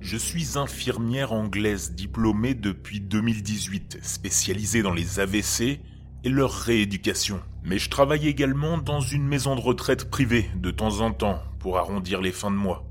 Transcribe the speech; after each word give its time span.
Je 0.00 0.16
suis 0.16 0.56
infirmière 0.56 1.34
anglaise 1.34 1.92
diplômée 1.92 2.54
depuis 2.54 3.00
2018, 3.00 3.98
spécialisée 4.00 4.80
dans 4.80 4.94
les 4.94 5.20
AVC 5.20 5.80
et 6.24 6.28
leur 6.30 6.52
rééducation. 6.52 7.40
Mais 7.64 7.78
je 7.78 7.90
travaille 7.90 8.26
également 8.26 8.78
dans 8.78 9.02
une 9.02 9.26
maison 9.26 9.56
de 9.56 9.60
retraite 9.60 10.08
privée 10.08 10.48
de 10.56 10.70
temps 10.70 11.00
en 11.00 11.12
temps 11.12 11.42
pour 11.58 11.76
arrondir 11.76 12.22
les 12.22 12.32
fins 12.32 12.50
de 12.50 12.56
mois. 12.56 12.86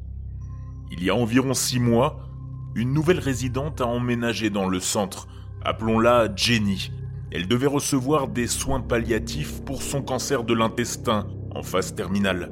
Il 0.92 1.04
y 1.04 1.10
a 1.10 1.16
environ 1.16 1.56
six 1.56 1.80
mois, 1.80 2.30
une 2.76 2.94
nouvelle 2.94 3.20
résidente 3.20 3.82
a 3.82 3.88
emménagé 3.88 4.52
dans 4.52 4.70
le 4.70 4.80
centre. 4.80 5.28
Appelons-la 5.66 6.30
Jenny. 6.36 6.92
Elle 7.32 7.48
devait 7.48 7.66
recevoir 7.66 8.28
des 8.28 8.46
soins 8.46 8.82
palliatifs 8.82 9.64
pour 9.66 9.82
son 9.82 10.04
cancer 10.04 10.44
de 10.44 10.54
l'intestin 10.54 11.28
en 11.56 11.64
phase 11.64 11.96
terminale. 11.96 12.52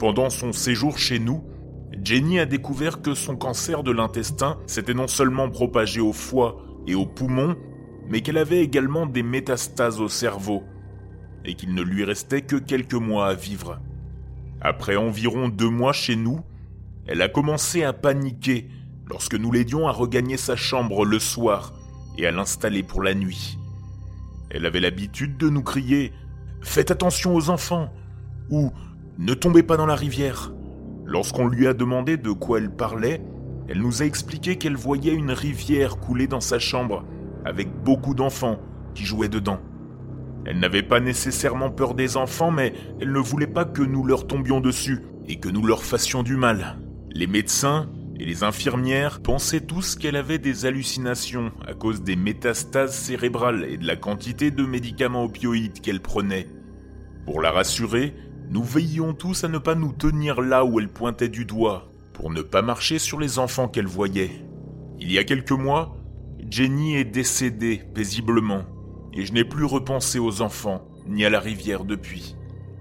Pendant 0.00 0.30
son 0.30 0.52
séjour 0.52 0.98
chez 0.98 1.20
nous, 1.20 1.44
Jenny 2.02 2.38
a 2.38 2.46
découvert 2.46 3.02
que 3.02 3.14
son 3.14 3.36
cancer 3.36 3.82
de 3.82 3.90
l'intestin 3.90 4.58
s'était 4.66 4.94
non 4.94 5.08
seulement 5.08 5.50
propagé 5.50 6.00
au 6.00 6.12
foie 6.12 6.62
et 6.86 6.94
aux 6.94 7.06
poumons, 7.06 7.56
mais 8.08 8.20
qu'elle 8.20 8.38
avait 8.38 8.62
également 8.62 9.06
des 9.06 9.22
métastases 9.22 10.00
au 10.00 10.08
cerveau, 10.08 10.62
et 11.44 11.54
qu'il 11.54 11.74
ne 11.74 11.82
lui 11.82 12.04
restait 12.04 12.42
que 12.42 12.56
quelques 12.56 12.94
mois 12.94 13.26
à 13.26 13.34
vivre. 13.34 13.80
Après 14.60 14.96
environ 14.96 15.48
deux 15.48 15.68
mois 15.68 15.92
chez 15.92 16.16
nous, 16.16 16.40
elle 17.06 17.22
a 17.22 17.28
commencé 17.28 17.82
à 17.82 17.92
paniquer 17.92 18.68
lorsque 19.08 19.34
nous 19.34 19.50
l'aidions 19.50 19.88
à 19.88 19.92
regagner 19.92 20.36
sa 20.36 20.54
chambre 20.54 21.04
le 21.04 21.18
soir 21.18 21.72
et 22.16 22.26
à 22.26 22.30
l'installer 22.30 22.82
pour 22.82 23.02
la 23.02 23.14
nuit. 23.14 23.58
Elle 24.50 24.66
avait 24.66 24.80
l'habitude 24.80 25.36
de 25.36 25.48
nous 25.48 25.62
crier⁇ 25.62 26.08
Faites 26.62 26.90
attention 26.90 27.34
aux 27.34 27.48
enfants!⁇ 27.50 27.84
ou⁇ 28.50 28.66
Ne 29.18 29.34
tombez 29.34 29.62
pas 29.62 29.76
dans 29.76 29.86
la 29.86 29.96
rivière!⁇ 29.96 30.52
Lorsqu'on 31.10 31.48
lui 31.48 31.66
a 31.66 31.74
demandé 31.74 32.16
de 32.16 32.30
quoi 32.30 32.58
elle 32.58 32.70
parlait, 32.70 33.20
elle 33.68 33.80
nous 33.80 34.00
a 34.00 34.04
expliqué 34.04 34.58
qu'elle 34.58 34.76
voyait 34.76 35.12
une 35.12 35.32
rivière 35.32 35.96
couler 35.96 36.28
dans 36.28 36.40
sa 36.40 36.60
chambre 36.60 37.04
avec 37.44 37.68
beaucoup 37.82 38.14
d'enfants 38.14 38.60
qui 38.94 39.04
jouaient 39.04 39.28
dedans. 39.28 39.58
Elle 40.46 40.60
n'avait 40.60 40.84
pas 40.84 41.00
nécessairement 41.00 41.70
peur 41.70 41.94
des 41.94 42.16
enfants, 42.16 42.52
mais 42.52 42.74
elle 43.00 43.10
ne 43.10 43.18
voulait 43.18 43.48
pas 43.48 43.64
que 43.64 43.82
nous 43.82 44.04
leur 44.04 44.28
tombions 44.28 44.60
dessus 44.60 45.00
et 45.26 45.40
que 45.40 45.48
nous 45.48 45.66
leur 45.66 45.82
fassions 45.82 46.22
du 46.22 46.36
mal. 46.36 46.78
Les 47.10 47.26
médecins 47.26 47.90
et 48.20 48.24
les 48.24 48.44
infirmières 48.44 49.20
pensaient 49.20 49.66
tous 49.66 49.96
qu'elle 49.96 50.14
avait 50.14 50.38
des 50.38 50.64
hallucinations 50.64 51.50
à 51.66 51.74
cause 51.74 52.04
des 52.04 52.14
métastases 52.14 52.96
cérébrales 52.96 53.66
et 53.68 53.78
de 53.78 53.86
la 53.86 53.96
quantité 53.96 54.52
de 54.52 54.64
médicaments 54.64 55.24
opioïdes 55.24 55.80
qu'elle 55.80 56.02
prenait. 56.02 56.46
Pour 57.26 57.42
la 57.42 57.50
rassurer, 57.50 58.14
nous 58.50 58.64
veillions 58.64 59.14
tous 59.14 59.44
à 59.44 59.48
ne 59.48 59.58
pas 59.58 59.76
nous 59.76 59.92
tenir 59.92 60.40
là 60.40 60.64
où 60.64 60.80
elle 60.80 60.88
pointait 60.88 61.28
du 61.28 61.44
doigt, 61.44 61.88
pour 62.12 62.32
ne 62.32 62.42
pas 62.42 62.62
marcher 62.62 62.98
sur 62.98 63.20
les 63.20 63.38
enfants 63.38 63.68
qu'elle 63.68 63.86
voyait. 63.86 64.32
Il 64.98 65.12
y 65.12 65.18
a 65.18 65.24
quelques 65.24 65.52
mois, 65.52 65.96
Jenny 66.50 66.96
est 66.96 67.04
décédée 67.04 67.80
paisiblement, 67.94 68.64
et 69.14 69.24
je 69.24 69.32
n'ai 69.32 69.44
plus 69.44 69.64
repensé 69.64 70.18
aux 70.18 70.42
enfants, 70.42 70.84
ni 71.06 71.24
à 71.24 71.30
la 71.30 71.38
rivière 71.38 71.84
depuis. 71.84 72.34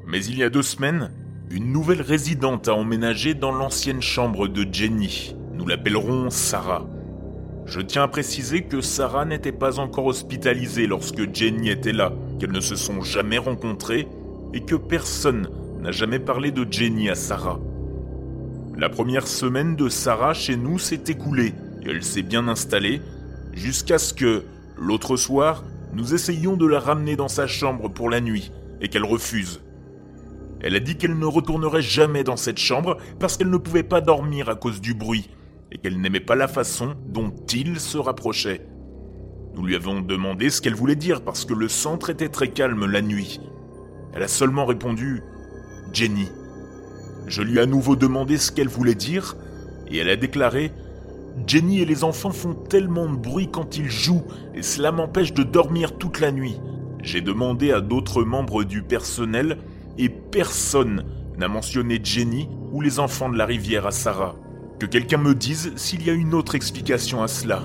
Mais 0.07 0.25
il 0.25 0.39
y 0.39 0.43
a 0.43 0.49
deux 0.49 0.63
semaines, 0.63 1.11
une 1.51 1.71
nouvelle 1.71 2.01
résidente 2.01 2.67
a 2.67 2.73
emménagé 2.73 3.35
dans 3.35 3.51
l'ancienne 3.51 4.01
chambre 4.01 4.47
de 4.47 4.65
Jenny. 4.73 5.35
Nous 5.53 5.67
l'appellerons 5.67 6.31
Sarah. 6.31 6.87
Je 7.67 7.81
tiens 7.81 8.01
à 8.01 8.07
préciser 8.07 8.63
que 8.63 8.81
Sarah 8.81 9.25
n'était 9.25 9.51
pas 9.51 9.77
encore 9.77 10.07
hospitalisée 10.07 10.87
lorsque 10.87 11.31
Jenny 11.31 11.69
était 11.69 11.93
là, 11.93 12.11
qu'elles 12.39 12.51
ne 12.51 12.59
se 12.59 12.75
sont 12.75 13.03
jamais 13.03 13.37
rencontrées 13.37 14.07
et 14.53 14.61
que 14.61 14.75
personne 14.75 15.49
n'a 15.79 15.91
jamais 15.91 16.19
parlé 16.19 16.51
de 16.51 16.65
Jenny 16.69 17.09
à 17.09 17.15
Sarah. 17.15 17.59
La 18.77 18.89
première 18.89 19.27
semaine 19.27 19.75
de 19.75 19.89
Sarah 19.89 20.33
chez 20.33 20.55
nous 20.55 20.79
s'est 20.79 21.03
écoulée 21.07 21.53
et 21.83 21.89
elle 21.89 22.03
s'est 22.03 22.21
bien 22.21 22.47
installée 22.47 23.01
jusqu'à 23.53 23.97
ce 23.97 24.13
que, 24.13 24.43
l'autre 24.77 25.17
soir, 25.17 25.63
nous 25.93 26.13
essayions 26.13 26.55
de 26.55 26.67
la 26.67 26.79
ramener 26.79 27.15
dans 27.15 27.27
sa 27.27 27.47
chambre 27.47 27.89
pour 27.89 28.09
la 28.09 28.21
nuit, 28.21 28.51
et 28.81 28.87
qu'elle 28.87 29.03
refuse. 29.03 29.61
Elle 30.61 30.75
a 30.75 30.79
dit 30.79 30.97
qu'elle 30.97 31.17
ne 31.17 31.25
retournerait 31.25 31.81
jamais 31.81 32.23
dans 32.23 32.37
cette 32.37 32.59
chambre 32.59 32.97
parce 33.19 33.37
qu'elle 33.37 33.49
ne 33.49 33.57
pouvait 33.57 33.83
pas 33.83 34.01
dormir 34.01 34.49
à 34.49 34.55
cause 34.55 34.81
du 34.81 34.93
bruit, 34.93 35.29
et 35.71 35.77
qu'elle 35.77 35.99
n'aimait 35.99 36.19
pas 36.19 36.35
la 36.35 36.47
façon 36.47 36.95
dont 37.07 37.33
il 37.53 37.79
se 37.79 37.97
rapprochait. 37.97 38.65
Nous 39.55 39.65
lui 39.65 39.75
avons 39.75 40.01
demandé 40.01 40.49
ce 40.49 40.61
qu'elle 40.61 40.75
voulait 40.75 40.95
dire 40.95 41.21
parce 41.21 41.45
que 41.45 41.53
le 41.53 41.67
centre 41.67 42.09
était 42.09 42.29
très 42.29 42.49
calme 42.49 42.85
la 42.85 43.01
nuit. 43.01 43.39
Elle 44.13 44.23
a 44.23 44.27
seulement 44.27 44.65
répondu 44.65 45.21
Jenny. 45.93 46.29
Je 47.27 47.41
lui 47.41 47.57
ai 47.57 47.61
à 47.61 47.65
nouveau 47.65 47.95
demandé 47.95 48.37
ce 48.37 48.51
qu'elle 48.51 48.67
voulait 48.67 48.95
dire, 48.95 49.35
et 49.87 49.97
elle 49.97 50.09
a 50.09 50.15
déclaré 50.15 50.71
Jenny 51.47 51.79
et 51.79 51.85
les 51.85 52.03
enfants 52.03 52.31
font 52.31 52.53
tellement 52.53 53.09
de 53.09 53.15
bruit 53.15 53.49
quand 53.51 53.77
ils 53.77 53.89
jouent 53.89 54.25
et 54.53 54.61
cela 54.61 54.91
m'empêche 54.91 55.33
de 55.33 55.43
dormir 55.43 55.97
toute 55.97 56.19
la 56.19 56.31
nuit. 56.31 56.59
J'ai 57.01 57.21
demandé 57.21 57.71
à 57.71 57.81
d'autres 57.81 58.23
membres 58.23 58.63
du 58.63 58.81
personnel 58.81 59.57
et 59.97 60.09
personne 60.09 61.05
n'a 61.37 61.47
mentionné 61.47 61.99
Jenny 62.03 62.49
ou 62.71 62.81
les 62.81 62.99
enfants 62.99 63.29
de 63.29 63.37
la 63.37 63.45
rivière 63.45 63.85
à 63.85 63.91
Sarah. 63.91 64.35
Que 64.79 64.85
quelqu'un 64.85 65.17
me 65.17 65.33
dise 65.33 65.73
s'il 65.75 66.05
y 66.05 66.09
a 66.09 66.13
une 66.13 66.33
autre 66.33 66.55
explication 66.55 67.23
à 67.23 67.27
cela. 67.27 67.63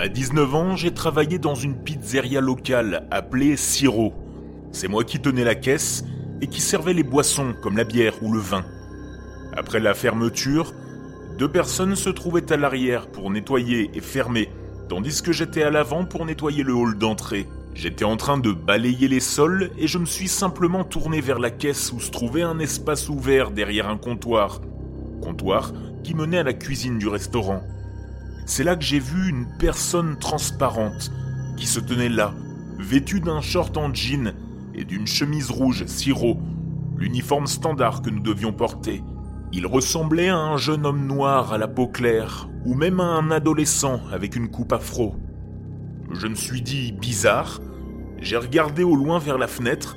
À 0.00 0.08
19 0.08 0.54
ans, 0.54 0.76
j'ai 0.76 0.94
travaillé 0.94 1.38
dans 1.38 1.54
une 1.54 1.76
pizzeria 1.76 2.40
locale 2.40 3.06
appelée 3.10 3.58
Siro. 3.58 4.14
C'est 4.72 4.88
moi 4.88 5.04
qui 5.04 5.20
tenais 5.20 5.44
la 5.44 5.54
caisse 5.54 6.04
et 6.40 6.46
qui 6.46 6.62
servais 6.62 6.94
les 6.94 7.02
boissons 7.02 7.52
comme 7.60 7.76
la 7.76 7.84
bière 7.84 8.14
ou 8.22 8.32
le 8.32 8.38
vin. 8.38 8.64
Après 9.54 9.78
la 9.78 9.92
fermeture, 9.92 10.72
deux 11.36 11.50
personnes 11.50 11.96
se 11.96 12.08
trouvaient 12.08 12.50
à 12.50 12.56
l'arrière 12.56 13.08
pour 13.08 13.30
nettoyer 13.30 13.90
et 13.92 14.00
fermer, 14.00 14.48
tandis 14.88 15.20
que 15.20 15.32
j'étais 15.32 15.64
à 15.64 15.70
l'avant 15.70 16.06
pour 16.06 16.24
nettoyer 16.24 16.62
le 16.62 16.72
hall 16.72 16.96
d'entrée. 16.96 17.46
J'étais 17.74 18.06
en 18.06 18.16
train 18.16 18.38
de 18.38 18.52
balayer 18.52 19.06
les 19.06 19.20
sols 19.20 19.70
et 19.76 19.86
je 19.86 19.98
me 19.98 20.06
suis 20.06 20.28
simplement 20.28 20.82
tourné 20.82 21.20
vers 21.20 21.38
la 21.38 21.50
caisse 21.50 21.92
où 21.92 22.00
se 22.00 22.10
trouvait 22.10 22.40
un 22.40 22.58
espace 22.58 23.10
ouvert 23.10 23.50
derrière 23.50 23.90
un 23.90 23.98
comptoir. 23.98 24.62
Comptoir 25.20 25.74
qui 26.02 26.14
menait 26.14 26.38
à 26.38 26.42
la 26.42 26.54
cuisine 26.54 26.96
du 26.96 27.06
restaurant. 27.06 27.62
C'est 28.50 28.64
là 28.64 28.74
que 28.74 28.82
j'ai 28.82 28.98
vu 28.98 29.28
une 29.28 29.46
personne 29.46 30.18
transparente 30.18 31.12
qui 31.56 31.68
se 31.68 31.78
tenait 31.78 32.08
là, 32.08 32.34
vêtue 32.80 33.20
d'un 33.20 33.40
short 33.40 33.76
en 33.76 33.94
jean 33.94 34.34
et 34.74 34.84
d'une 34.84 35.06
chemise 35.06 35.52
rouge 35.52 35.86
sirop, 35.86 36.36
l'uniforme 36.96 37.46
standard 37.46 38.02
que 38.02 38.10
nous 38.10 38.18
devions 38.18 38.52
porter. 38.52 39.04
Il 39.52 39.68
ressemblait 39.68 40.30
à 40.30 40.36
un 40.36 40.56
jeune 40.56 40.84
homme 40.84 41.06
noir 41.06 41.52
à 41.52 41.58
la 41.58 41.68
peau 41.68 41.86
claire, 41.86 42.48
ou 42.64 42.74
même 42.74 42.98
à 42.98 43.04
un 43.04 43.30
adolescent 43.30 44.00
avec 44.10 44.34
une 44.34 44.50
coupe 44.50 44.72
afro. 44.72 45.14
Je 46.12 46.26
me 46.26 46.34
suis 46.34 46.60
dit 46.60 46.90
bizarre, 46.90 47.60
j'ai 48.18 48.36
regardé 48.36 48.82
au 48.82 48.96
loin 48.96 49.20
vers 49.20 49.38
la 49.38 49.46
fenêtre, 49.46 49.96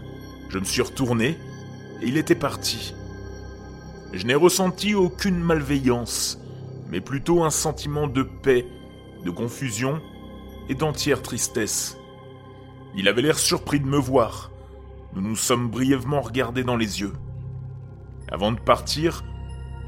je 0.50 0.60
me 0.60 0.64
suis 0.64 0.84
retourné, 0.84 1.40
et 2.04 2.08
il 2.08 2.18
était 2.18 2.36
parti. 2.36 2.94
Je 4.14 4.28
n'ai 4.28 4.36
ressenti 4.36 4.94
aucune 4.94 5.40
malveillance, 5.40 6.43
mais 6.94 7.02
plutôt 7.02 7.44
un 7.44 7.50
sentiment 7.50 8.06
de 8.06 8.22
paix, 8.22 8.68
de 9.26 9.32
confusion 9.32 10.00
et 10.70 10.76
d'entière 10.76 11.24
tristesse. 11.24 11.98
Il 12.96 13.08
avait 13.08 13.24
l'air 13.24 13.40
surpris 13.40 13.80
de 13.80 13.88
me 13.88 13.98
voir, 13.98 14.52
nous 15.16 15.22
nous 15.22 15.36
sommes 15.36 15.72
brièvement 15.72 16.22
regardés 16.22 16.64
dans 16.64 16.78
les 16.78 17.02
yeux. 17.02 17.14
Avant 18.32 18.52
de 18.52 18.60
partir, 18.60 19.24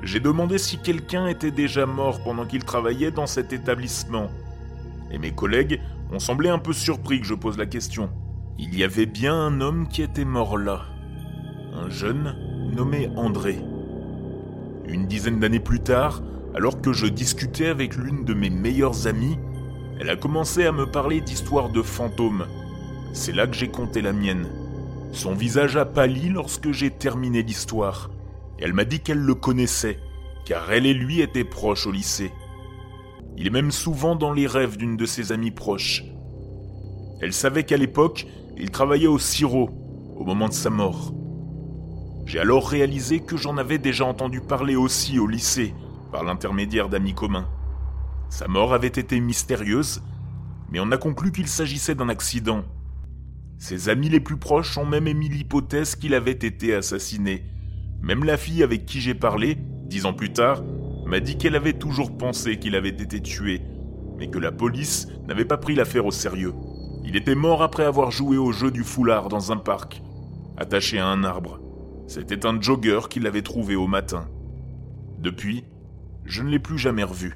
j'ai 0.01 0.19
demandé 0.19 0.57
si 0.57 0.79
quelqu'un 0.79 1.27
était 1.27 1.51
déjà 1.51 1.85
mort 1.85 2.23
pendant 2.23 2.47
qu'il 2.47 2.63
travaillait 2.63 3.11
dans 3.11 3.27
cet 3.27 3.53
établissement. 3.53 4.31
Et 5.11 5.19
mes 5.19 5.31
collègues 5.31 5.81
ont 6.11 6.17
semblé 6.17 6.49
un 6.49 6.57
peu 6.57 6.73
surpris 6.73 7.21
que 7.21 7.27
je 7.27 7.35
pose 7.35 7.59
la 7.59 7.67
question. 7.67 8.09
Il 8.57 8.75
y 8.75 8.83
avait 8.83 9.05
bien 9.05 9.35
un 9.35 9.61
homme 9.61 9.87
qui 9.89 10.01
était 10.01 10.25
mort 10.25 10.57
là. 10.57 10.81
Un 11.71 11.87
jeune 11.87 12.35
nommé 12.75 13.11
André. 13.15 13.59
Une 14.87 15.05
dizaine 15.05 15.39
d'années 15.39 15.59
plus 15.59 15.81
tard, 15.81 16.23
alors 16.55 16.79
que 16.79 16.93
je 16.93 17.05
discutais 17.05 17.67
avec 17.67 17.97
l'une 17.97 18.23
de 18.23 18.33
mes 18.33 18.49
meilleures 18.49 19.07
amies, 19.07 19.37
elle 19.99 20.09
a 20.09 20.15
commencé 20.15 20.65
à 20.65 20.71
me 20.71 20.85
parler 20.85 21.19
d'histoires 21.19 21.69
de 21.69 21.81
fantômes. 21.81 22.47
C'est 23.11 23.33
là 23.33 23.45
que 23.45 23.55
j'ai 23.55 23.67
compté 23.67 24.01
la 24.01 24.13
mienne. 24.13 24.47
Son 25.11 25.33
visage 25.33 25.75
a 25.75 25.85
pâli 25.85 26.29
lorsque 26.29 26.71
j'ai 26.71 26.91
terminé 26.91 27.43
l'histoire. 27.43 28.09
Elle 28.57 28.73
m'a 28.73 28.85
dit 28.85 29.01
qu'elle 29.01 29.19
le 29.19 29.35
connaissait, 29.35 29.99
car 30.45 30.71
elle 30.71 30.85
et 30.85 30.93
lui 30.93 31.19
étaient 31.19 31.43
proches 31.43 31.87
au 31.87 31.91
lycée. 31.91 32.31
Il 33.37 33.47
est 33.47 33.51
même 33.51 33.71
souvent 33.71 34.15
dans 34.15 34.31
les 34.31 34.47
rêves 34.47 34.77
d'une 34.77 34.95
de 34.95 35.05
ses 35.05 35.33
amies 35.33 35.51
proches. 35.51 36.05
Elle 37.19 37.33
savait 37.33 37.63
qu'à 37.63 37.77
l'époque, 37.77 38.27
il 38.57 38.71
travaillait 38.71 39.07
au 39.07 39.19
sirop, 39.19 39.71
au 40.15 40.23
moment 40.23 40.47
de 40.47 40.53
sa 40.53 40.69
mort. 40.69 41.13
J'ai 42.25 42.39
alors 42.39 42.69
réalisé 42.69 43.19
que 43.19 43.35
j'en 43.35 43.57
avais 43.57 43.77
déjà 43.77 44.05
entendu 44.05 44.39
parler 44.39 44.77
aussi 44.77 45.19
au 45.19 45.27
lycée, 45.27 45.73
par 46.15 46.23
l'intermédiaire 46.23 46.87
d'amis 46.87 47.13
communs. 47.13 47.49
Sa 48.29 48.47
mort 48.47 48.73
avait 48.73 48.87
été 48.87 49.19
mystérieuse, 49.19 50.01
mais 50.71 50.79
on 50.79 50.89
a 50.93 50.97
conclu 50.97 51.33
qu'il 51.33 51.49
s'agissait 51.49 51.93
d'un 51.93 52.07
accident 52.07 52.63
Ses 53.57 53.89
amis 53.89 54.07
les 54.07 54.21
plus 54.21 54.37
proches 54.37 54.77
ont 54.77 54.85
même 54.85 55.07
émis 55.07 55.27
l'hypothèse 55.27 55.97
qu'il 55.97 56.13
avait 56.13 56.31
été 56.31 56.73
assassiné. 56.73 57.43
Même 58.01 58.23
la 58.23 58.37
fille 58.37 58.63
avec 58.63 58.85
qui 58.85 59.01
j'ai 59.01 59.13
parlé, 59.13 59.57
dix 59.59 60.05
ans 60.05 60.13
plus 60.13 60.31
tard, 60.31 60.63
m'a 61.05 61.19
dit 61.19 61.37
qu'elle 61.37 61.57
avait 61.57 61.73
toujours 61.73 62.17
pensé 62.17 62.59
qu'il 62.59 62.75
avait 62.75 62.87
été 62.87 63.21
tué, 63.21 63.61
mais 64.17 64.29
que 64.29 64.39
la 64.39 64.53
police 64.53 65.09
n'avait 65.27 65.43
pas 65.43 65.57
pris 65.57 65.75
l'affaire 65.75 66.05
au 66.05 66.11
sérieux. 66.11 66.53
Il 67.03 67.17
était 67.17 67.35
mort 67.35 67.61
après 67.61 67.83
avoir 67.83 68.11
joué 68.11 68.37
au 68.37 68.53
jeu 68.53 68.71
du 68.71 68.85
foulard 68.85 69.27
dans 69.27 69.51
un 69.51 69.57
parc, 69.57 70.01
attaché 70.55 70.97
à 70.97 71.07
un 71.07 71.25
arbre. 71.25 71.59
C'était 72.07 72.45
un 72.45 72.61
jogger 72.61 73.01
qui 73.09 73.19
l'avait 73.19 73.41
trouvé 73.41 73.75
au 73.75 73.87
matin. 73.87 74.29
Depuis, 75.19 75.65
je 76.25 76.41
ne 76.41 76.49
l'ai 76.49 76.59
plus 76.59 76.77
jamais 76.77 77.03
revu. 77.03 77.35